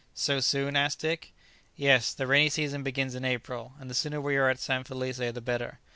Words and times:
"So 0.15 0.39
soon?" 0.39 0.75
asked 0.75 1.01
Dick. 1.01 1.31
"Yes. 1.75 2.11
The 2.15 2.25
rainy 2.25 2.49
season 2.49 2.81
begins 2.81 3.13
in 3.13 3.23
April, 3.23 3.73
and 3.79 3.87
the 3.87 3.93
sooner 3.93 4.19
we 4.19 4.35
are 4.35 4.49
at 4.49 4.57
San 4.57 4.83
Felice 4.83 5.17
the 5.17 5.41
better. 5.41 5.77